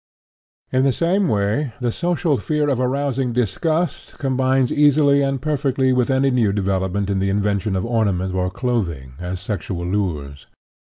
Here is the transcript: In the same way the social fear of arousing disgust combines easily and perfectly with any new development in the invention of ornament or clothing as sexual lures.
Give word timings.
In 0.71 0.81
the 0.81 0.91
same 0.91 1.27
way 1.27 1.73
the 1.79 1.91
social 1.91 2.35
fear 2.37 2.69
of 2.69 2.79
arousing 2.79 3.33
disgust 3.33 4.17
combines 4.17 4.71
easily 4.71 5.21
and 5.21 5.39
perfectly 5.39 5.93
with 5.93 6.09
any 6.09 6.31
new 6.31 6.51
development 6.51 7.07
in 7.07 7.19
the 7.19 7.29
invention 7.29 7.75
of 7.75 7.85
ornament 7.85 8.33
or 8.33 8.49
clothing 8.49 9.13
as 9.19 9.39
sexual 9.39 9.85
lures. 9.85 10.47